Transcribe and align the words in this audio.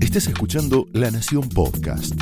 Estás 0.00 0.28
escuchando 0.28 0.86
La 0.92 1.10
Nación 1.10 1.48
Podcast. 1.48 2.14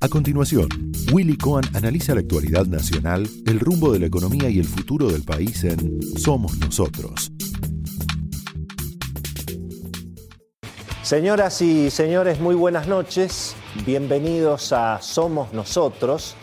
A 0.00 0.08
continuación, 0.08 0.68
Willy 1.12 1.36
Cohen 1.36 1.64
analiza 1.74 2.14
la 2.14 2.20
actualidad 2.20 2.66
nacional, 2.66 3.28
el 3.46 3.60
rumbo 3.60 3.92
de 3.92 4.00
la 4.00 4.06
economía 4.06 4.48
y 4.48 4.58
el 4.58 4.64
futuro 4.64 5.08
del 5.08 5.22
país 5.22 5.62
en 5.64 6.00
Somos 6.16 6.58
Nosotros. 6.58 7.30
Señoras 11.02 11.60
y 11.62 11.90
señores, 11.90 12.40
muy 12.40 12.54
buenas 12.54 12.88
noches. 12.88 13.54
Bienvenidos 13.84 14.72
a 14.72 15.00
Somos 15.02 15.52
Nosotros. 15.52 16.34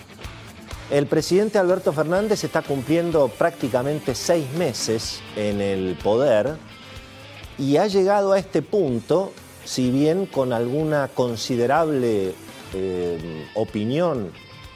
El 0.92 1.08
presidente 1.08 1.58
Alberto 1.58 1.94
Fernández 1.94 2.44
está 2.44 2.62
cumpliendo 2.62 3.28
prácticamente 3.28 4.16
seis 4.16 4.46
meses 4.58 5.22
en 5.36 5.62
el 5.62 5.96
poder 5.96 6.58
y 7.60 7.76
ha 7.78 7.88
llegado 7.88 8.32
a 8.32 8.40
este 8.40 8.62
punto, 8.62 9.34
si 9.66 9.92
bien 9.92 10.26
con 10.26 10.54
alguna 10.54 11.10
considerable 11.10 12.34
eh, 12.74 13.48
opinión 13.54 14.32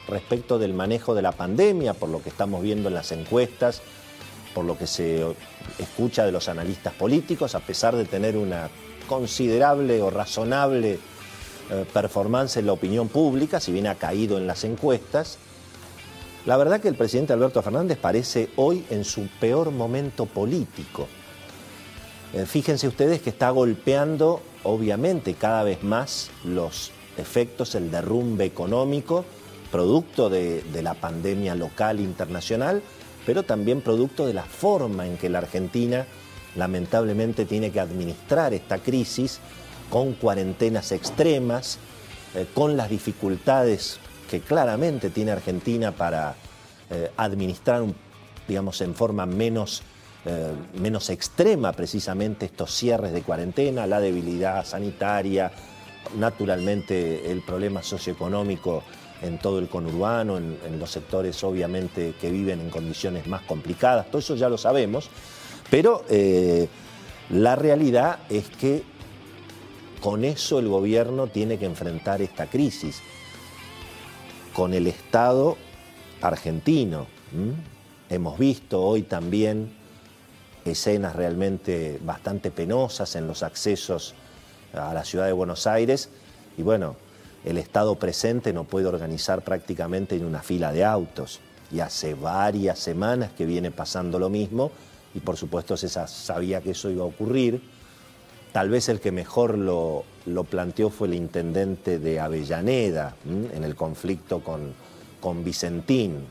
respecto 0.06 0.58
del 0.58 0.74
manejo 0.74 1.14
de 1.14 1.22
la 1.22 1.32
pandemia, 1.32 1.94
por 1.94 2.10
lo 2.10 2.22
que 2.22 2.28
estamos 2.28 2.62
viendo 2.62 2.88
en 2.88 2.94
las 2.94 3.10
encuestas, 3.10 3.80
por 4.54 4.66
lo 4.66 4.76
que 4.76 4.86
se 4.86 5.24
escucha 5.78 6.26
de 6.26 6.32
los 6.32 6.48
analistas 6.48 6.92
políticos, 6.92 7.54
a 7.54 7.60
pesar 7.60 7.96
de 7.96 8.04
tener 8.04 8.36
una 8.36 8.68
considerable 9.08 10.02
o 10.02 10.10
razonable 10.10 10.98
eh, 11.70 11.86
performance 11.90 12.58
en 12.58 12.66
la 12.66 12.74
opinión 12.74 13.08
pública, 13.08 13.60
si 13.60 13.72
bien 13.72 13.86
ha 13.86 13.94
caído 13.94 14.36
en 14.36 14.46
las 14.46 14.62
encuestas, 14.64 15.38
la 16.44 16.58
verdad 16.58 16.80
que 16.80 16.88
el 16.88 16.96
presidente 16.96 17.32
Alberto 17.32 17.62
Fernández 17.62 17.96
parece 17.96 18.50
hoy 18.56 18.84
en 18.90 19.06
su 19.06 19.26
peor 19.40 19.70
momento 19.70 20.26
político. 20.26 21.08
Eh, 22.34 22.46
fíjense 22.46 22.88
ustedes 22.88 23.22
que 23.22 23.30
está 23.30 23.50
golpeando, 23.50 24.42
obviamente, 24.64 25.34
cada 25.34 25.62
vez 25.62 25.84
más 25.84 26.32
los 26.42 26.90
efectos, 27.16 27.76
el 27.76 27.92
derrumbe 27.92 28.44
económico, 28.44 29.24
producto 29.70 30.28
de, 30.28 30.64
la 30.82 30.94
pandemia 30.94 31.54
local 31.54 32.00
internacional, 32.00 32.82
pero 33.24 33.44
también 33.44 33.82
producto 33.82 34.26
de 34.26 34.34
la 34.34 34.42
forma 34.42 35.06
en 35.06 35.16
que 35.16 35.28
la 35.28 35.38
Argentina 35.38 36.06
lamentablemente 36.56 37.44
tiene 37.44 37.70
que 37.70 37.78
administrar 37.78 38.52
esta 38.52 38.78
crisis 38.78 39.38
con 39.88 40.14
cuarentenas 40.14 40.90
extremas, 40.90 41.78
eh, 42.34 42.46
con 42.52 42.76
las 42.76 42.90
dificultades 42.90 44.00
que 44.28 44.40
claramente 44.40 45.08
tiene 45.08 45.30
Argentina 45.30 45.92
para 45.92 46.34
eh, 46.90 47.12
administrar, 47.16 47.84
digamos, 48.48 48.80
en 48.80 48.96
forma 48.96 49.24
menos, 49.24 49.84
eh, 50.26 50.52
menos 50.80 51.10
extrema 51.10 51.72
precisamente 51.72 52.46
estos 52.46 52.74
cierres 52.74 53.12
de 53.12 53.22
cuarentena, 53.22 53.86
la 53.86 54.00
debilidad 54.00 54.64
sanitaria, 54.64 55.52
naturalmente 56.16 57.30
el 57.30 57.42
problema 57.42 57.82
socioeconómico 57.82 58.82
en 59.22 59.38
todo 59.38 59.58
el 59.58 59.68
conurbano, 59.68 60.38
en, 60.38 60.78
los 60.78 60.90
sectores 60.90 61.42
obviamente 61.44 62.14
que 62.20 62.30
viven 62.30 62.60
en 62.60 62.70
condiciones 62.70 63.26
más 63.26 63.42
complicadas, 63.42 64.06
todo 64.06 64.18
eso 64.18 64.34
ya 64.34 64.48
lo 64.48 64.58
sabemos, 64.58 65.08
pero 65.70 66.04
eh, 66.08 66.68
la 67.30 67.56
realidad 67.56 68.18
es 68.28 68.48
que 68.48 68.82
con 70.00 70.24
eso 70.24 70.58
el 70.58 70.68
gobierno 70.68 71.28
tiene 71.28 71.58
que 71.58 71.66
enfrentar 71.66 72.20
esta 72.20 72.46
crisis, 72.46 73.00
con 74.54 74.72
el 74.72 74.86
Estado 74.86 75.56
argentino. 76.22 77.06
Hemos 78.08 78.38
visto 78.38 78.80
hoy 78.80 79.02
también 79.02 79.83
escenas 80.64 81.14
realmente 81.16 81.98
bastante 82.02 82.50
penosas 82.50 83.16
en 83.16 83.26
los 83.26 83.42
accesos 83.42 84.14
a 84.72 84.94
la 84.94 85.04
ciudad 85.04 85.26
de 85.26 85.32
Buenos 85.32 85.66
Aires 85.66 86.08
y 86.56 86.62
bueno, 86.62 86.96
el 87.44 87.58
Estado 87.58 87.94
presente 87.96 88.52
no 88.52 88.64
puede 88.64 88.86
organizar 88.86 89.42
prácticamente 89.42 90.16
en 90.16 90.24
una 90.24 90.42
fila 90.42 90.72
de 90.72 90.84
autos 90.84 91.40
y 91.70 91.80
hace 91.80 92.14
varias 92.14 92.78
semanas 92.78 93.32
que 93.36 93.46
viene 93.46 93.70
pasando 93.70 94.18
lo 94.18 94.30
mismo 94.30 94.70
y 95.14 95.20
por 95.20 95.36
supuesto 95.36 95.76
se 95.76 95.88
sabía 95.88 96.60
que 96.60 96.70
eso 96.70 96.90
iba 96.90 97.04
a 97.04 97.06
ocurrir. 97.06 97.62
Tal 98.52 98.70
vez 98.70 98.88
el 98.88 99.00
que 99.00 99.12
mejor 99.12 99.58
lo, 99.58 100.04
planteó 100.48 100.90
fue 100.90 101.08
el 101.08 101.14
intendente 101.14 101.98
de 101.98 102.20
Avellaneda 102.20 103.14
en 103.26 103.64
el 103.64 103.74
conflicto 103.74 104.40
con, 104.40 104.72
con 105.20 105.44
Vicentín. 105.44 106.26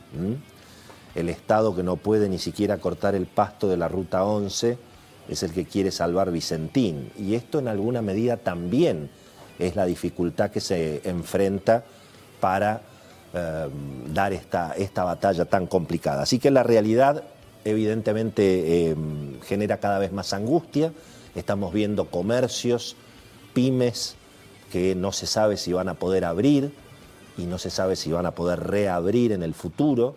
El 1.16 1.30
Estado 1.30 1.76
que 1.76 1.84
no 1.84 1.98
puede 1.98 2.30
ni 2.30 2.40
siquiera 2.40 2.78
cortar 2.78 3.16
el 3.16 3.28
pasto 3.28 3.68
de 3.68 3.78
la 3.78 3.88
Ruta 3.88 4.24
11 4.24 4.78
es 5.30 5.44
el 5.44 5.54
que 5.54 5.66
quiere 5.66 5.92
salvar 5.92 6.32
Vicentín. 6.32 7.12
Y 7.18 7.36
esto 7.36 7.60
en 7.60 7.68
alguna 7.68 8.02
medida 8.02 8.38
también 8.38 9.10
es 9.60 9.76
la 9.76 9.86
dificultad 9.86 10.52
que 10.52 10.60
se 10.60 11.02
enfrenta 11.08 11.84
para 12.40 12.82
eh, 13.34 13.70
dar 14.14 14.34
esta, 14.34 14.74
esta 14.74 15.04
batalla 15.04 15.46
tan 15.46 15.68
complicada. 15.68 16.24
Así 16.24 16.40
que 16.40 16.52
la 16.52 16.64
realidad 16.64 17.24
evidentemente 17.66 18.92
eh, 18.92 18.96
genera 19.44 19.78
cada 19.78 20.00
vez 20.00 20.12
más 20.12 20.34
angustia. 20.34 20.92
Estamos 21.36 21.74
viendo 21.74 22.10
comercios, 22.10 22.96
pymes, 23.54 24.16
que 24.72 24.96
no 24.96 25.12
se 25.12 25.28
sabe 25.28 25.58
si 25.58 25.72
van 25.74 25.90
a 25.90 25.94
poder 25.94 26.26
abrir 26.26 26.74
y 27.38 27.44
no 27.44 27.58
se 27.58 27.70
sabe 27.70 27.96
si 27.96 28.12
van 28.12 28.26
a 28.26 28.32
poder 28.32 28.60
reabrir 28.60 29.32
en 29.32 29.44
el 29.44 29.54
futuro. 29.54 30.16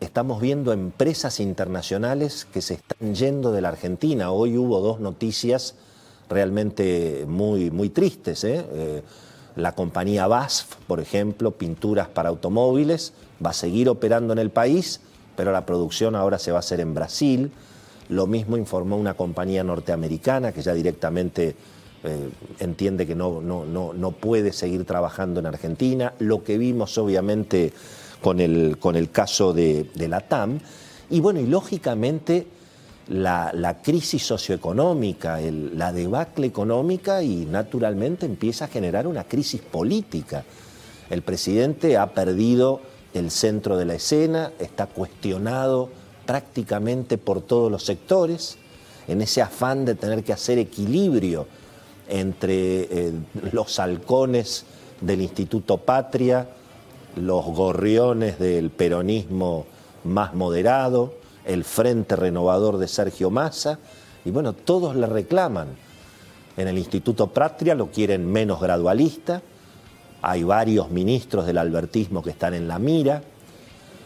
Estamos 0.00 0.40
viendo 0.40 0.72
empresas 0.72 1.40
internacionales 1.40 2.46
que 2.52 2.62
se 2.62 2.74
están 2.74 3.16
yendo 3.16 3.50
de 3.50 3.60
la 3.60 3.70
Argentina. 3.70 4.30
Hoy 4.30 4.56
hubo 4.56 4.80
dos 4.80 5.00
noticias 5.00 5.74
realmente 6.28 7.24
muy, 7.26 7.72
muy 7.72 7.88
tristes. 7.88 8.44
¿eh? 8.44 8.64
Eh, 8.72 9.02
la 9.56 9.72
compañía 9.72 10.28
BASF, 10.28 10.76
por 10.86 11.00
ejemplo, 11.00 11.50
pinturas 11.50 12.06
para 12.06 12.28
automóviles, 12.28 13.12
va 13.44 13.50
a 13.50 13.54
seguir 13.54 13.88
operando 13.88 14.32
en 14.32 14.38
el 14.38 14.50
país, 14.50 15.00
pero 15.34 15.50
la 15.50 15.66
producción 15.66 16.14
ahora 16.14 16.38
se 16.38 16.52
va 16.52 16.58
a 16.58 16.60
hacer 16.60 16.78
en 16.78 16.94
Brasil. 16.94 17.50
Lo 18.08 18.28
mismo 18.28 18.56
informó 18.56 18.96
una 18.96 19.14
compañía 19.14 19.64
norteamericana 19.64 20.52
que 20.52 20.62
ya 20.62 20.74
directamente 20.74 21.56
eh, 22.04 22.30
entiende 22.60 23.04
que 23.04 23.16
no, 23.16 23.40
no, 23.40 23.64
no, 23.64 24.12
puede 24.12 24.52
seguir 24.52 24.84
trabajando 24.84 25.40
en 25.40 25.46
Argentina. 25.46 26.14
Lo 26.20 26.44
que 26.44 26.56
vimos 26.56 26.96
obviamente 26.98 27.72
con 28.20 28.40
el, 28.40 28.78
con 28.78 28.96
el 28.96 29.10
caso 29.10 29.52
de, 29.52 29.86
la 29.96 30.20
TAM. 30.20 30.58
Y 31.10 31.20
bueno, 31.20 31.40
y 31.40 31.46
lógicamente 31.46 32.46
la, 33.08 33.78
crisis 33.82 34.24
socioeconómica, 34.24 35.40
la 35.40 35.92
debacle 35.92 36.46
económica 36.46 37.22
y 37.22 37.46
naturalmente 37.46 38.26
empieza 38.26 38.66
a 38.66 38.68
generar 38.68 39.06
una 39.06 39.24
crisis 39.24 39.60
política. 39.60 40.44
El 41.10 41.22
presidente 41.22 41.96
ha 41.96 42.12
perdido 42.12 42.80
el 43.14 43.30
centro 43.30 43.76
de 43.76 43.86
la 43.86 43.94
escena, 43.94 44.52
está 44.58 44.86
cuestionado 44.86 45.88
prácticamente 46.26 47.16
por 47.16 47.40
todos 47.40 47.72
los 47.72 47.84
sectores, 47.84 48.58
en 49.06 49.22
ese 49.22 49.40
afán 49.40 49.86
de 49.86 49.94
tener 49.94 50.22
que 50.22 50.34
hacer 50.34 50.58
equilibrio 50.58 51.46
entre 52.08 52.80
eh, 52.82 53.12
los 53.52 53.78
halcones 53.78 54.64
del 55.00 55.22
Instituto 55.22 55.78
Patria, 55.78 56.46
los 57.16 57.44
gorriones 57.44 58.38
del 58.38 58.70
peronismo 58.70 59.66
más 60.04 60.34
moderado, 60.34 61.14
el 61.44 61.64
Frente 61.64 62.16
Renovador 62.16 62.78
de 62.78 62.88
Sergio 62.88 63.30
Massa, 63.30 63.78
y 64.24 64.30
bueno, 64.30 64.52
todos 64.52 64.96
le 64.96 65.06
reclaman. 65.06 65.68
En 66.56 66.68
el 66.68 66.78
Instituto 66.78 67.28
Patria 67.28 67.74
lo 67.74 67.88
quieren 67.88 68.30
menos 68.30 68.60
gradualista, 68.60 69.42
hay 70.20 70.42
varios 70.42 70.90
ministros 70.90 71.46
del 71.46 71.58
albertismo 71.58 72.22
que 72.22 72.30
están 72.30 72.54
en 72.54 72.68
la 72.68 72.78
mira, 72.78 73.22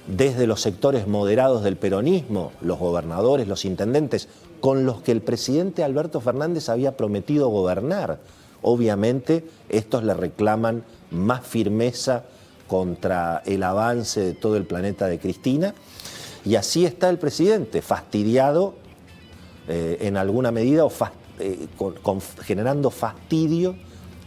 desde 0.07 0.47
los 0.47 0.61
sectores 0.61 1.07
moderados 1.07 1.63
del 1.63 1.77
peronismo, 1.77 2.53
los 2.61 2.79
gobernadores, 2.79 3.49
los 3.49 3.65
intendentes, 3.65 4.29
con 4.61 4.85
los 4.85 5.01
que 5.03 5.13
el 5.13 5.23
presidente 5.23 5.85
Alberto 5.85 6.21
Fernández 6.21 6.69
había 6.69 6.97
prometido 6.97 7.49
gobernar. 7.49 8.19
Obviamente, 8.63 9.45
estos 9.69 10.05
le 10.05 10.15
reclaman 10.15 10.85
más 11.11 11.47
firmeza 11.47 12.25
contra 12.73 13.43
el 13.45 13.65
avance 13.65 14.19
de 14.23 14.33
todo 14.33 14.57
el 14.57 14.65
planeta 14.65 15.07
de 15.07 15.19
Cristina. 15.19 15.75
Y 16.43 16.55
así 16.55 16.87
está 16.87 17.11
el 17.11 17.19
presidente, 17.19 17.83
fastidiado 17.83 18.77
eh, 19.69 19.99
en 20.01 20.17
alguna 20.17 20.51
medida 20.53 20.87
o 20.87 20.91
eh, 21.39 21.67
generando 22.41 22.91
fastidio 22.91 23.75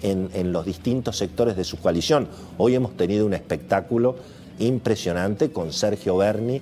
en, 0.03 0.53
los 0.53 0.63
distintos 0.63 1.18
sectores 1.18 1.57
de 1.57 1.63
su 1.63 1.77
coalición. 1.77 2.27
Hoy 2.59 2.75
hemos 2.75 2.95
tenido 2.95 3.25
un 3.25 3.33
espectáculo 3.33 4.15
impresionante 4.59 5.50
con 5.50 5.74
Sergio 5.74 6.15
Berni 6.18 6.62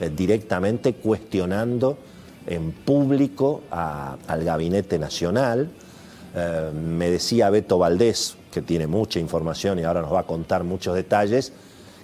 eh, 0.00 0.10
directamente 0.16 0.94
cuestionando 0.94 1.98
en 2.46 2.72
público 2.72 3.64
al 3.70 4.44
Gabinete 4.44 4.98
Nacional. 4.98 5.68
Me 6.72 7.10
decía 7.10 7.50
Beto 7.50 7.78
Valdés, 7.78 8.37
que 8.50 8.62
tiene 8.62 8.86
mucha 8.86 9.18
información 9.18 9.78
y 9.78 9.84
ahora 9.84 10.02
nos 10.02 10.12
va 10.12 10.20
a 10.20 10.26
contar 10.26 10.64
muchos 10.64 10.94
detalles, 10.94 11.52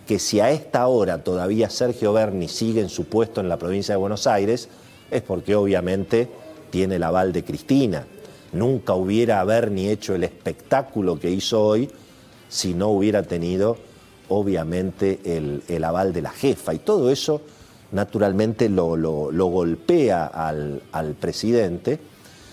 que 0.06 0.18
si 0.18 0.40
a 0.40 0.50
esta 0.50 0.86
hora 0.86 1.24
todavía 1.24 1.70
Sergio 1.70 2.12
Berni 2.12 2.48
sigue 2.48 2.80
en 2.80 2.88
su 2.88 3.06
puesto 3.06 3.40
en 3.40 3.48
la 3.48 3.58
provincia 3.58 3.94
de 3.94 3.98
Buenos 3.98 4.26
Aires, 4.26 4.68
es 5.10 5.22
porque 5.22 5.54
obviamente 5.54 6.28
tiene 6.70 6.96
el 6.96 7.02
aval 7.02 7.32
de 7.32 7.44
Cristina. 7.44 8.06
nunca 8.52 8.94
hubiera 8.94 9.40
haber 9.40 9.72
ni 9.72 9.88
hecho 9.88 10.14
el 10.14 10.22
espectáculo 10.22 11.18
que 11.18 11.30
hizo 11.30 11.60
hoy 11.60 11.90
si 12.48 12.72
no 12.72 12.88
hubiera 12.88 13.24
tenido 13.24 13.76
obviamente 14.28 15.20
el, 15.24 15.84
aval 15.84 16.12
de 16.12 16.22
la 16.22 16.30
jefa. 16.30 16.72
Y 16.72 16.78
todo 16.78 17.10
eso 17.10 17.40
naturalmente 17.92 18.68
lo, 18.68 18.96
golpea 19.32 20.26
al, 20.26 20.82
al, 20.92 21.14
presidente 21.14 21.98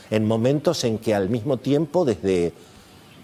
en 0.09 0.27
momentos 0.27 0.83
en 0.83 0.97
que 0.97 1.13
al 1.13 1.29
mismo 1.29 1.57
tiempo 1.57 2.03
desde, 2.03 2.53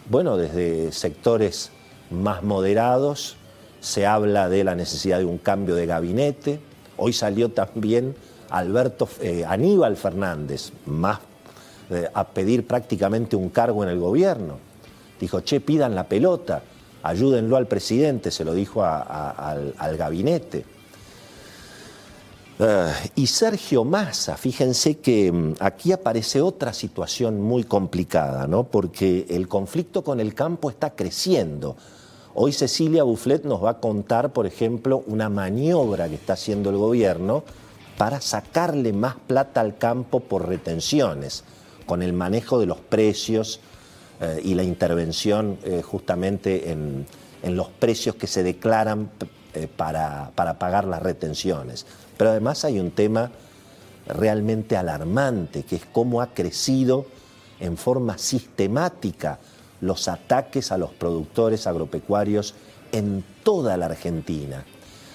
bueno, 0.10 0.38
desde 0.38 0.92
sectores 0.92 1.72
más 2.10 2.44
moderados 2.44 3.38
se 3.80 4.06
habla 4.06 4.50
de 4.50 4.64
la 4.64 4.76
necesidad 4.76 5.20
de 5.20 5.26
un 5.26 5.38
cambio 5.38 5.76
de 5.76 5.86
gabinete. 5.86 6.60
Hoy 6.98 7.14
salió 7.14 7.50
también 7.50 8.16
Alberto 8.50 9.08
eh, 9.22 9.46
Aníbal 9.46 9.98
Fernández, 9.98 10.72
más 10.86 11.20
eh, 11.90 12.10
a 12.14 12.28
pedir 12.28 12.66
prácticamente 12.66 13.36
un 13.36 13.50
cargo 13.50 13.84
en 13.84 13.90
el 13.90 14.00
gobierno. 14.00 14.60
Dijo, 15.20 15.42
che, 15.42 15.60
pidan 15.60 15.96
la 15.96 16.06
pelota, 16.06 16.62
ayúdenlo 17.04 17.58
al 17.58 17.68
presidente, 17.68 18.32
se 18.32 18.46
lo 18.46 18.54
dijo 18.54 18.84
al, 18.84 19.98
gabinete. 19.98 20.66
Eh, 22.60 22.94
y 23.16 23.28
Sergio 23.28 23.84
Massa, 23.84 24.36
fíjense 24.36 24.98
que 24.98 25.32
mm, 25.32 25.56
aquí 25.60 25.92
aparece 25.92 26.42
otra 26.42 26.74
situación 26.74 27.40
muy 27.40 27.64
complicada, 27.64 28.48
¿no? 28.48 28.64
porque 28.64 29.28
el 29.30 29.48
conflicto 29.48 30.04
con 30.04 30.20
el 30.20 30.34
campo 30.34 30.70
está 30.70 30.92
creciendo. 30.96 31.76
Hoy 32.34 32.54
Cecilia 32.54 33.04
Bufflet 33.04 33.46
nos 33.46 33.64
va 33.64 33.72
a 33.72 33.80
contar, 33.80 34.32
por 34.32 34.46
ejemplo, 34.46 35.04
una 35.08 35.30
maniobra 35.30 36.08
que 36.08 36.16
está 36.16 36.34
haciendo 36.34 36.70
el 36.70 36.78
gobierno 36.78 37.44
para 37.98 38.22
sacarle 38.22 38.94
más 38.94 39.16
plata 39.16 39.62
al 39.62 39.78
campo 39.78 40.20
por 40.20 40.48
retenciones, 40.48 41.44
con 41.86 42.04
el 42.04 42.14
manejo 42.14 42.60
de 42.60 42.68
los 42.68 42.78
precios 42.80 43.60
eh, 44.22 44.40
y 44.44 44.54
la 44.54 44.64
intervención 44.64 45.58
eh, 45.64 45.82
justamente 45.82 46.72
en, 46.72 47.06
los 47.44 47.70
precios 47.70 48.16
que 48.16 48.28
se 48.28 48.44
declaran 48.44 49.10
eh, 49.58 49.68
para, 49.68 50.32
para 50.36 50.60
pagar 50.60 50.86
las 50.86 51.02
retenciones. 51.02 51.86
Pero 52.18 52.32
además 52.32 52.64
hay 52.66 52.80
un 52.80 52.92
tema 52.92 53.32
realmente 54.08 54.78
alarmante, 54.78 55.64
que 55.64 55.78
es 55.78 55.86
cómo 55.92 56.22
ha 56.22 56.28
crecido 56.28 57.06
en 57.60 57.78
forma 57.78 58.18
sistemática 58.18 59.40
los 59.82 60.08
ataques 60.08 60.72
a 60.72 60.78
los 60.78 60.92
productores 60.92 61.68
agropecuarios 61.68 62.56
en 62.92 63.24
toda 63.44 63.78
la 63.78 63.88
Argentina. 63.88 64.64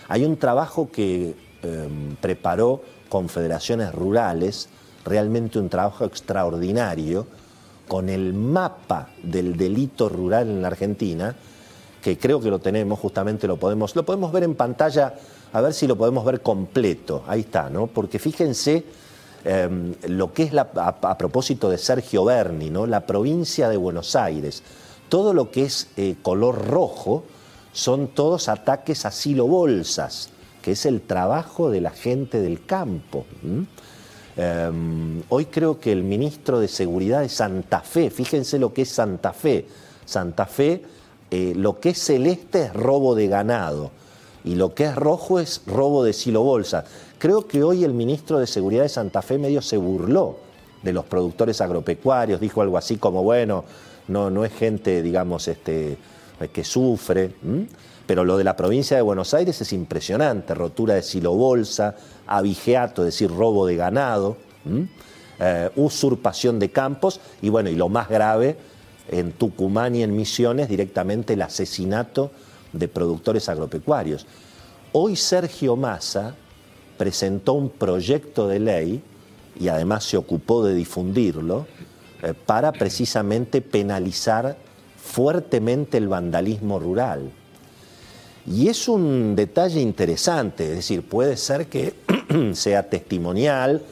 Hay 0.08 0.24
un 0.24 0.36
trabajo 0.36 0.90
que 0.90 1.36
em, 1.62 2.16
preparó 2.16 2.82
Confederaciones 3.08 3.94
Rurales, 3.94 4.68
realmente 5.04 5.58
un 5.58 5.68
trabajo 5.68 6.04
extraordinario, 6.04 7.26
con 7.88 8.08
el 8.08 8.32
mapa 8.32 9.10
del 9.22 9.56
delito 9.56 10.08
rural 10.08 10.48
en 10.48 10.62
la 10.62 10.68
Argentina, 10.68 11.34
que 12.02 12.18
creo 12.18 12.40
que 12.40 12.50
lo 12.50 12.58
tenemos, 12.58 12.98
justamente 12.98 13.46
lo 13.46 13.56
podemos, 13.56 13.96
lo 13.96 14.04
podemos 14.04 14.32
ver 14.32 14.42
en 14.42 14.54
pantalla, 14.54 15.14
a 15.52 15.60
ver 15.60 15.72
si 15.72 15.86
lo 15.86 15.96
podemos 15.96 16.24
ver 16.24 16.42
completo. 16.42 17.22
Ahí 17.26 17.40
está, 17.40 17.70
¿no? 17.70 17.86
Porque 17.86 18.18
fíjense 18.18 18.84
Em, 19.44 19.94
lo 20.06 20.32
que 20.32 20.44
es 20.44 20.52
la, 20.52 20.70
a, 20.76 21.18
propósito 21.18 21.68
de 21.68 21.76
Sergio 21.76 22.24
Berni, 22.24 22.70
¿no? 22.70 22.86
la 22.86 23.06
provincia 23.06 23.68
de 23.68 23.76
Buenos 23.76 24.14
Aires, 24.14 24.62
todo 25.08 25.34
lo 25.34 25.50
que 25.50 25.64
es 25.64 25.88
eh, 25.96 26.14
color 26.22 26.68
rojo 26.68 27.24
son 27.72 28.08
todos 28.08 28.48
ataques 28.48 29.04
a 29.04 29.10
silo 29.10 29.48
bolsas, 29.48 30.30
que 30.62 30.72
es 30.72 30.86
el 30.86 31.00
trabajo 31.00 31.70
de 31.70 31.80
la 31.80 31.90
gente 31.90 32.40
del 32.40 32.64
campo. 32.64 33.26
Em, 34.36 35.22
hoy 35.28 35.46
creo 35.46 35.80
que 35.80 35.90
el 35.90 36.04
ministro 36.04 36.60
de 36.60 36.68
Seguridad 36.68 37.22
de 37.22 37.28
Santa 37.28 37.80
Fe, 37.80 38.10
fíjense 38.10 38.60
lo 38.60 38.72
que 38.72 38.82
es 38.82 38.90
Santa 38.90 39.32
Fe. 39.32 39.66
Santa 40.04 40.46
Fe, 40.46 40.84
eh, 41.34 41.54
lo 41.56 41.80
que 41.80 41.88
es 41.88 41.98
celeste 41.98 42.64
es 42.64 42.74
robo 42.74 43.14
de 43.14 43.26
ganado 43.26 43.90
y 44.44 44.54
lo 44.54 44.74
que 44.74 44.84
es 44.84 44.94
rojo 44.94 45.40
es 45.40 45.62
robo 45.66 46.04
de 46.04 46.12
silo 46.12 46.42
bolsa. 46.42 46.84
Creo 47.18 47.48
que 47.48 47.62
hoy 47.62 47.84
el 47.84 47.94
ministro 47.94 48.38
de 48.38 48.46
Seguridad 48.46 48.82
de 48.82 48.90
Santa 48.90 49.22
Fe 49.22 49.38
medio 49.38 49.62
se 49.62 49.78
burló 49.78 50.36
de 50.82 50.92
los 50.92 51.06
productores 51.06 51.62
agropecuarios, 51.62 52.38
dijo 52.38 52.60
algo 52.60 52.76
así 52.76 52.98
como, 52.98 53.22
bueno, 53.22 53.64
no, 54.08 54.28
no 54.28 54.44
es 54.44 54.52
gente, 54.52 55.00
digamos, 55.00 55.48
este, 55.48 55.96
que 56.52 56.64
sufre. 56.64 57.32
Pero 58.06 58.26
lo 58.26 58.36
de 58.36 58.44
la 58.44 58.54
provincia 58.54 58.98
de 58.98 59.02
Buenos 59.02 59.32
Aires 59.32 59.58
es 59.62 59.72
impresionante, 59.72 60.54
rotura 60.54 60.96
de 60.96 61.02
silo 61.02 61.32
bolsa, 61.32 61.96
abigeato, 62.26 63.02
es 63.02 63.06
decir, 63.06 63.30
robo 63.30 63.64
de 63.64 63.76
ganado, 63.76 64.36
eh, 65.40 65.70
usurpación 65.76 66.58
de 66.58 66.70
campos 66.70 67.20
y 67.40 67.48
bueno, 67.48 67.70
y 67.70 67.74
lo 67.74 67.88
más 67.88 68.10
grave, 68.10 68.58
en 69.12 69.32
Tucumán 69.32 69.94
y 69.94 70.02
en 70.02 70.16
Misiones, 70.16 70.68
directamente 70.68 71.34
el 71.34 71.42
asesinato 71.42 72.32
de 72.72 72.88
productores 72.88 73.48
agropecuarios. 73.48 74.26
Hoy 74.92 75.16
Sergio 75.16 75.76
Massa 75.76 76.34
presentó 76.96 77.52
un 77.52 77.68
proyecto 77.68 78.48
de 78.48 78.58
ley 78.58 79.02
y 79.60 79.68
además 79.68 80.04
se 80.04 80.16
ocupó 80.16 80.64
de 80.64 80.74
difundirlo 80.74 81.66
eh, 82.22 82.32
para 82.46 82.72
precisamente 82.72 83.60
penalizar 83.60 84.56
fuertemente 84.96 85.98
el 85.98 86.08
vandalismo 86.08 86.78
rural. 86.78 87.30
Y 88.46 88.68
es 88.68 88.88
un 88.88 89.36
detalle 89.36 89.80
interesante, 89.80 90.70
es 90.70 90.76
decir, 90.76 91.02
puede 91.02 91.36
ser 91.36 91.66
que 91.66 91.94
sea 92.54 92.88
testimonial, 92.88 93.82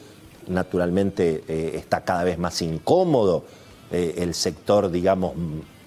naturalmente 0.49 1.45
eh, 1.47 1.73
está 1.75 2.05
cada 2.05 2.25
vez 2.25 2.39
más 2.39 2.61
incómodo 2.63 3.45
eh, 3.91 4.15
el 4.19 4.35
sector, 4.35 4.91
digamos, 4.91 5.35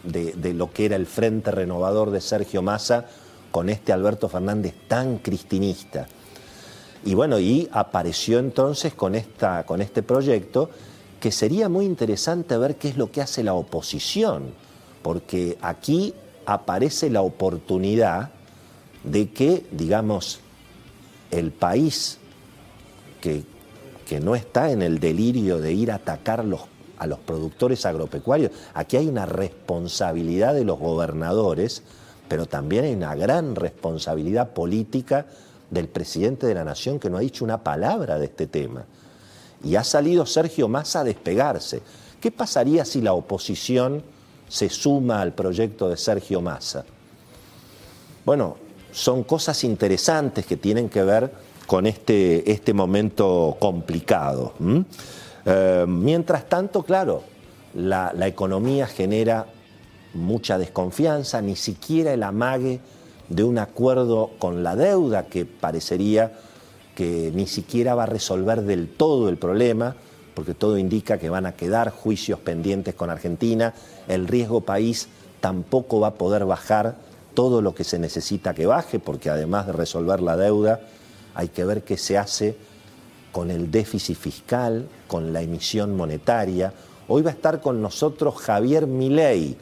de, 0.04 0.34
de, 0.34 0.54
lo 0.54 0.72
que 0.72 0.86
era 0.86 0.96
el 0.96 1.06
Frente 1.06 1.52
Renovador 1.52 2.12
de 2.12 2.22
Sergio 2.22 2.62
Massa 2.62 3.06
con 3.52 3.70
este 3.70 3.94
Alberto 3.94 4.28
Fernández 4.28 4.74
tan 4.88 5.20
cristinista. 5.20 6.08
Y 7.06 7.14
bueno, 7.14 7.40
y 7.40 7.70
apareció 7.72 8.40
entonces 8.40 8.94
con, 8.94 9.16
esta, 9.16 9.66
con 9.66 9.82
este 9.82 10.04
proyecto 10.04 10.70
que 11.20 11.32
sería 11.32 11.70
muy 11.70 11.86
interesante 11.86 12.58
ver 12.58 12.76
qué 12.76 12.90
es 12.90 12.98
lo 12.98 13.12
que 13.12 13.22
hace 13.22 13.44
la 13.44 13.54
oposición, 13.54 14.54
porque 15.02 15.58
aquí 15.62 16.14
aparece 16.46 17.10
la 17.10 17.22
oportunidad 17.22 18.32
de 19.04 19.30
que, 19.30 19.66
digamos, 19.72 20.40
el 21.32 21.52
país 21.52 22.18
que, 23.22 23.44
que 24.08 24.20
no 24.20 24.36
está 24.36 24.72
en 24.72 24.82
el 24.82 25.00
delirio 25.00 25.60
de 25.60 25.74
ir 25.74 25.92
a 25.92 25.96
atacar 25.96 26.44
los, 26.44 26.62
a 26.98 27.08
los 27.08 27.20
productores 27.20 27.86
agropecuarios, 27.86 28.52
aquí 28.74 28.98
hay 28.98 29.08
una 29.08 29.26
responsabilidad 29.26 30.54
de 30.54 30.64
los 30.64 30.80
gobernadores, 30.80 31.84
pero 32.28 32.46
también 32.46 32.86
hay 32.86 32.94
una 32.94 33.16
gran 33.16 33.56
responsabilidad 33.56 34.52
política 34.52 35.26
del 35.70 35.88
presidente 35.88 36.48
de 36.48 36.54
la 36.54 36.64
Nación 36.64 37.00
que 37.00 37.10
no 37.10 37.18
ha 37.18 37.22
dicho 37.22 37.44
una 37.44 37.64
palabra 37.64 38.20
de 38.20 38.26
este 38.26 38.48
tema. 38.48 38.86
Y 39.64 39.76
ha 39.76 39.84
salido 39.84 40.26
Sergio 40.26 40.68
Massa 40.68 41.02
a 41.02 41.04
despegarse. 41.04 41.82
¿Qué 42.22 42.32
pasaría 42.32 42.86
si 42.86 43.02
la 43.02 43.14
oposición 43.14 44.04
se 44.48 44.70
suma 44.70 45.22
al 45.22 45.34
proyecto 45.34 45.90
de 45.90 45.98
Sergio 45.98 46.42
Massa? 46.42 46.86
Bueno, 48.26 48.58
son 48.92 49.24
cosas 49.24 49.64
interesantes 49.64 50.46
que 50.46 50.58
tienen 50.58 50.90
que 50.90 51.04
ver 51.04 51.32
con 51.66 51.88
este, 51.88 52.50
este 52.52 52.74
momento 52.74 53.58
complicado. 53.60 54.54
Eh, 55.46 55.86
mientras 55.88 56.48
tanto, 56.48 56.84
claro, 56.84 57.24
la, 57.74 58.14
la 58.16 58.28
economía 58.28 58.88
genera 58.88 59.48
mucha 60.14 60.58
desconfianza, 60.58 61.42
ni 61.42 61.56
siquiera 61.56 62.14
el 62.14 62.24
amague 62.24 62.80
de 63.30 63.44
un 63.44 63.58
acuerdo 63.58 64.32
con 64.40 64.64
la 64.64 64.76
deuda 64.76 65.26
que 65.26 65.46
parecería 65.46 66.34
que 66.96 67.32
ni 67.34 67.48
siquiera 67.48 67.96
va 67.96 68.04
a 68.04 68.08
resolver 68.08 68.62
del 68.62 68.88
todo 68.88 69.30
el 69.30 69.38
problema, 69.38 69.96
porque 70.36 70.54
todo 70.54 70.78
indica 70.78 71.18
que 71.18 71.30
van 71.30 71.46
a 71.46 71.56
quedar 71.56 71.90
juicios 71.90 72.40
pendientes 72.40 72.96
con 72.96 73.10
Argentina, 73.10 73.74
el 74.08 74.28
riesgo 74.28 74.62
país 74.62 75.08
tampoco 75.42 76.00
va 76.00 76.10
a 76.10 76.14
poder 76.14 76.46
bajar 76.46 76.96
todo 77.34 77.62
lo 77.62 77.74
que 77.74 77.84
se 77.84 78.00
necesita 78.00 78.54
que 78.54 78.66
baje, 78.66 79.00
porque 79.00 79.30
además 79.30 79.68
de 79.68 79.74
resolver 79.74 80.22
la 80.22 80.38
deuda, 80.38 80.82
hay 81.34 81.48
que 81.48 81.66
ver 81.66 81.84
qué 81.84 81.98
se 81.98 82.18
hace 82.18 82.56
con 83.34 83.52
el 83.52 83.70
déficit 83.70 84.18
fiscal, 84.18 84.88
con 85.10 85.34
la 85.34 85.42
emisión 85.42 85.98
monetaria. 85.98 86.72
Hoy 87.10 87.22
va 87.22 87.32
a 87.32 87.34
estar 87.34 87.60
con 87.60 87.82
nosotros 87.82 88.38
Javier 88.38 88.88
Milei. 88.88 89.58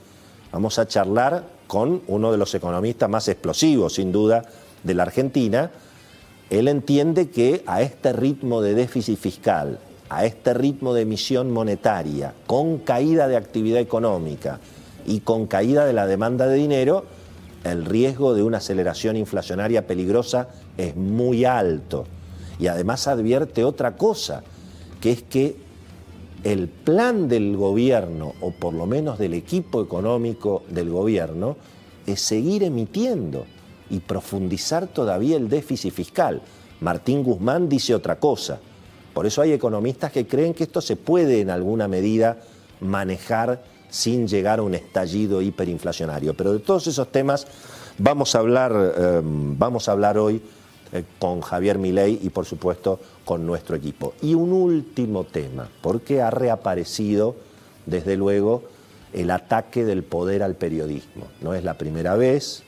Vamos 0.52 0.78
a 0.78 0.88
charlar 0.88 1.44
con 1.66 2.04
uno 2.06 2.32
de 2.32 2.38
los 2.38 2.54
economistas 2.54 3.10
más 3.10 3.28
explosivos, 3.28 3.96
sin 3.96 4.12
duda, 4.12 4.44
de 4.84 4.94
la 4.94 5.04
Argentina, 5.04 5.72
él 6.50 6.68
entiende 6.68 7.30
que 7.30 7.64
a 7.66 7.82
este 7.82 8.14
ritmo 8.14 8.62
de 8.62 8.76
déficit 8.76 9.18
fiscal, 9.18 9.80
a 10.10 10.26
este 10.26 10.54
ritmo 10.54 10.94
de 10.94 11.04
emisión 11.04 11.52
monetaria, 11.52 12.34
con 12.46 12.80
caída 12.80 13.28
de 13.28 13.38
actividad 13.38 13.80
económica 13.80 14.60
y 15.06 15.22
con 15.22 15.48
caída 15.48 15.86
de 15.86 15.94
la 15.94 16.08
demanda 16.08 16.48
de 16.48 16.56
dinero, 16.56 17.06
el 17.64 17.86
riesgo 17.86 18.34
de 18.34 18.44
una 18.44 18.58
aceleración 18.58 19.16
inflacionaria 19.16 19.88
peligrosa 19.88 20.50
es 20.78 20.96
muy 20.96 21.46
alto. 21.46 22.06
Y 22.62 22.68
además 22.68 23.08
advierte 23.08 23.66
otra 23.66 23.98
cosa, 23.98 24.44
que 25.02 25.12
es 25.12 25.24
que 25.24 25.56
el 26.44 26.68
plan 26.68 27.28
del 27.28 27.58
gobierno, 27.58 28.34
o 28.40 28.52
por 28.52 28.76
lo 28.76 28.86
menos 28.86 29.18
del 29.18 29.34
equipo 29.34 29.82
económico 29.82 30.62
del 30.70 30.92
gobierno, 30.92 31.58
es 32.06 32.22
seguir 32.22 32.62
emitiendo 32.62 33.48
y 33.90 34.00
profundizar 34.00 34.86
todavía 34.86 35.38
el 35.38 35.50
déficit 35.50 35.92
fiscal. 35.92 36.44
Martín 36.82 37.24
Guzmán 37.24 37.68
dice 37.68 37.96
otra 37.96 38.20
cosa. 38.20 38.60
Por 39.12 39.26
eso 39.26 39.42
hay 39.42 39.54
economistas 39.54 40.12
que 40.12 40.28
creen 40.28 40.54
que 40.54 40.66
esto 40.66 40.82
se 40.82 40.96
puede 40.96 41.42
en 41.42 41.50
alguna 41.50 41.88
medida 41.88 42.38
manejar 42.80 43.64
sin 43.90 44.28
llegar 44.28 44.60
a 44.60 44.62
un 44.62 44.76
estallido 44.76 45.42
hiperinflacionario. 45.42 46.36
Pero 46.36 46.54
de 46.54 46.60
todos 46.60 46.86
esos 46.86 47.12
temas 47.12 47.48
vamos 47.98 48.36
a 48.36 48.40
hablar, 48.40 48.72
eh, 48.76 49.22
vamos 49.24 49.90
a 49.90 49.94
hablar 49.94 50.20
hoy 50.20 50.44
eh, 50.92 51.04
con 51.20 51.42
Javier 51.42 51.78
Milei 51.78 52.20
y 52.22 52.30
por 52.30 52.46
supuesto 52.46 53.00
con 53.26 53.46
nuestro 53.46 53.76
equipo. 53.76 54.14
Y 54.22 54.34
un 54.34 54.52
último 54.52 55.24
tema, 55.24 55.70
porque 55.82 56.22
ha 56.22 56.30
reaparecido 56.30 57.36
desde 57.86 58.18
luego 58.18 58.64
el 59.14 59.32
ataque 59.32 59.86
del 59.86 60.04
poder 60.04 60.44
al 60.44 60.56
periodismo. 60.56 61.28
No 61.42 61.54
es 61.54 61.64
la 61.64 61.78
primera 61.78 62.16
vez, 62.16 62.64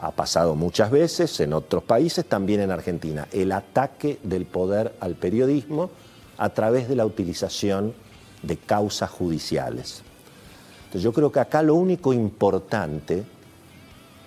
ha 0.00 0.10
pasado 0.10 0.54
muchas 0.54 0.90
veces 0.90 1.40
en 1.40 1.52
otros 1.52 1.82
países, 1.82 2.26
también 2.26 2.60
en 2.60 2.70
Argentina, 2.70 3.28
el 3.32 3.52
ataque 3.52 4.18
del 4.22 4.46
poder 4.46 4.94
al 5.00 5.14
periodismo 5.14 5.90
a 6.38 6.50
través 6.50 6.88
de 6.88 6.96
la 6.96 7.06
utilización 7.06 7.94
de 8.42 8.56
causas 8.56 9.10
judiciales. 9.10 10.02
Entonces 10.78 11.02
yo 11.02 11.12
creo 11.12 11.32
que 11.32 11.40
acá 11.40 11.62
lo 11.62 11.74
único 11.74 12.12
importante 12.12 13.24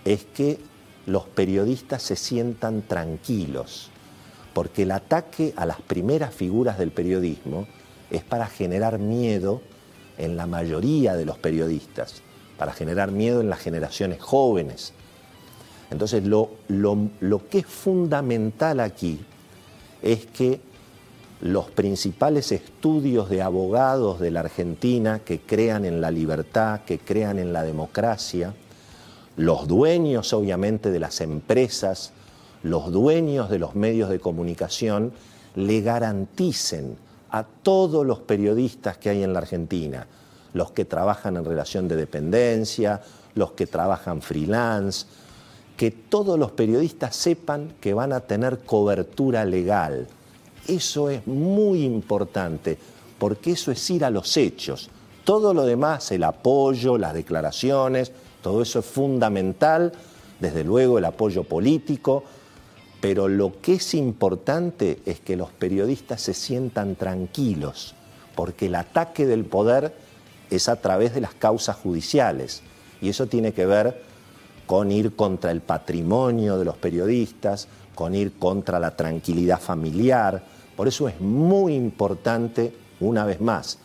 es 0.03 0.25
que 0.25 0.59
los 1.09 1.25
periodistas 1.25 2.03
se 2.03 2.15
sientan 2.15 2.83
tranquilos, 2.83 3.89
porque 4.53 4.83
el 4.83 4.91
ataque 4.91 5.53
a 5.55 5.65
las 5.65 5.81
primeras 5.81 6.33
figuras 6.33 6.77
del 6.77 6.91
periodismo 6.91 7.67
es 8.11 8.23
para 8.23 8.45
generar 8.45 8.99
miedo 8.99 9.61
en 10.19 10.37
la 10.37 10.45
mayoría 10.45 11.15
de 11.15 11.25
los 11.25 11.37
periodistas, 11.39 12.21
para 12.57 12.73
generar 12.73 13.11
miedo 13.11 13.41
en 13.41 13.49
las 13.49 13.59
generaciones 13.59 14.21
jóvenes. 14.21 14.93
Entonces 15.89 16.25
lo, 16.25 16.51
lo 16.67 17.49
que 17.49 17.59
es 17.59 17.65
fundamental 17.65 18.79
aquí 18.79 19.19
es 20.03 20.27
que 20.27 20.61
los 21.41 21.71
principales 21.71 22.51
estudios 22.51 23.29
de 23.29 23.41
abogados 23.41 24.19
de 24.19 24.29
la 24.29 24.41
Argentina 24.41 25.21
que 25.25 25.39
crean 25.39 25.85
en 25.85 26.01
la 26.01 26.11
libertad, 26.11 26.81
que 26.81 26.99
crean 26.99 27.39
en 27.39 27.51
la 27.51 27.63
democracia, 27.63 28.53
los 29.39 29.67
dueños 29.67 30.33
obviamente 30.33 30.91
de 30.91 30.99
las 30.99 31.21
empresas, 31.21 32.11
los 32.61 32.91
dueños 32.91 33.49
de 33.49 33.59
los 33.59 33.73
medios 33.75 34.09
de 34.09 34.19
comunicación, 34.19 35.11
le 35.55 35.81
garanticen 35.81 36.97
a 37.31 37.43
todos 37.43 38.05
los 38.05 38.19
periodistas 38.19 38.97
que 38.97 39.09
hay 39.09 39.23
en 39.23 39.33
la 39.33 39.39
Argentina, 39.39 40.07
los 40.53 40.71
que 40.71 40.85
trabajan 40.85 41.37
en 41.37 41.45
relación 41.45 41.87
de 41.87 41.95
dependencia, 41.95 43.01
los 43.33 43.53
que 43.53 43.65
trabajan 43.65 44.21
freelance, 44.21 45.05
que 45.77 45.91
todos 45.91 46.37
los 46.37 46.51
periodistas 46.51 47.15
sepan 47.15 47.73
que 47.79 47.93
van 47.93 48.13
a 48.13 48.19
tener 48.19 48.59
cobertura 48.59 49.45
legal 49.45 50.07
eso 50.69 51.09
es 51.09 51.25
muy 51.25 51.83
importante, 51.83 52.77
porque 53.17 53.51
eso 53.51 53.71
es 53.71 53.89
ir 53.89 54.05
a 54.05 54.09
los 54.09 54.37
hechos. 54.37 54.89
Todo 55.23 55.53
lo 55.53 55.65
demás, 55.65 56.11
el 56.11 56.23
apoyo, 56.23 56.97
las 56.97 57.13
declaraciones, 57.13 58.11
todo 58.41 58.61
eso 58.61 58.79
es 58.79 58.85
fundamental, 58.85 59.91
desde 60.39 60.63
luego 60.63 60.97
el 60.97 61.05
apoyo 61.05 61.43
político, 61.43 62.23
pero 63.01 63.27
lo 63.27 63.61
que 63.61 63.75
es 63.75 63.93
importante 63.93 64.99
es 65.05 65.19
que 65.19 65.35
los 65.35 65.51
periodistas 65.51 66.21
se 66.21 66.33
sientan 66.33 66.95
tranquilos, 66.95 67.95
porque 68.35 68.67
el 68.67 68.75
ataque 68.75 69.25
del 69.25 69.45
poder 69.45 69.93
es 70.49 70.67
a 70.69 70.77
través 70.77 71.13
de 71.13 71.21
las 71.21 71.33
causas 71.33 71.75
judiciales, 71.77 72.61
y 73.01 73.09
eso 73.09 73.27
tiene 73.27 73.53
que 73.53 73.65
ver 73.65 74.01
con 74.65 74.91
ir 74.91 75.15
contra 75.15 75.51
el 75.51 75.61
patrimonio 75.61 76.57
de 76.57 76.65
los 76.65 76.77
periodistas, 76.77 77.67
con 77.95 78.15
ir 78.15 78.33
contra 78.33 78.79
la 78.79 78.95
tranquilidad 78.95 79.59
familiar, 79.59 80.43
por 80.75 80.87
eso 80.87 81.09
es 81.09 81.19
muy 81.19 81.75
importante, 81.75 82.73
una 83.01 83.25
vez 83.25 83.41
más, 83.41 83.79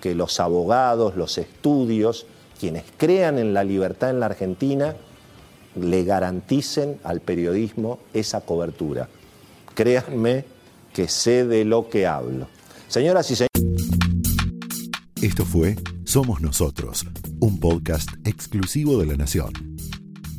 que 0.00 0.14
los 0.14 0.40
abogados, 0.40 1.16
los 1.16 1.36
estudios, 1.36 2.26
quienes 2.58 2.82
crean 2.96 3.38
en 3.38 3.54
la 3.54 3.62
libertad 3.64 4.10
en 4.10 4.20
la 4.20 4.26
Argentina, 4.26 4.94
le 5.76 6.04
garanticen 6.04 6.98
al 7.04 7.20
periodismo 7.20 8.00
esa 8.12 8.42
cobertura. 8.42 9.08
Créanme 9.74 10.44
que 10.92 11.08
sé 11.08 11.46
de 11.46 11.64
lo 11.64 11.88
que 11.88 12.06
hablo. 12.06 12.48
Señoras 12.88 13.30
y 13.30 13.36
señores. 13.36 13.50
Esto 15.20 15.44
fue 15.44 15.76
Somos 16.04 16.40
Nosotros, 16.40 17.04
un 17.40 17.58
podcast 17.58 18.08
exclusivo 18.24 18.96
de 18.98 19.06
La 19.06 19.16
Nación. 19.16 19.52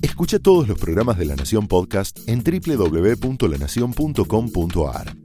Escucha 0.02 0.40
todos 0.40 0.68
los 0.68 0.80
programas 0.80 1.18
de 1.18 1.26
La 1.26 1.36
Nación 1.36 1.68
Podcast 1.68 2.18
en 2.28 2.44
www.lanacion.com.ar. 2.44 5.25